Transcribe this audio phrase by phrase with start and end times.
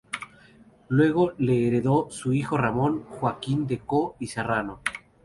[0.89, 4.79] Luego la heredó su hijo Ramón Joaquín de Coo y Serrano.